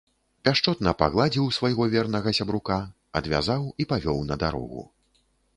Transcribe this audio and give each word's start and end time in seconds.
Пяшчотна 0.47 0.93
пагладзіў 1.01 1.51
свайго 1.57 1.83
вернага 1.95 2.33
сябрука, 2.39 2.79
адвязаў 3.21 3.61
і 3.85 3.91
павёў 3.93 4.19
на 4.31 4.35
дарогу. 4.47 4.81